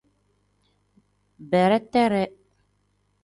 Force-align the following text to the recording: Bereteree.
Bereteree. 1.51 2.25